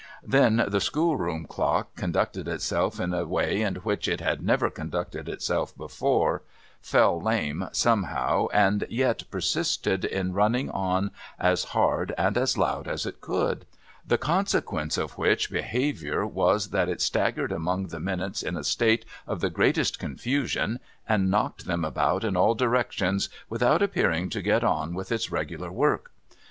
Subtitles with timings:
[0.27, 4.71] 'I'hen, the school room clock conducted itself in a way in which it had never
[4.71, 6.41] conducted itself before—
[6.81, 12.15] fell lame, somehow, A SOLITARY DAY 271 and yet persisted in running on as hard
[12.17, 13.67] and as loud as it could:
[14.03, 19.05] the consequence of which behaviour was, that it staggered among the minutes in a state
[19.27, 24.63] of the greatest confusion, and knocked them about in all directions without appearing to get
[24.63, 26.11] on with its regular work.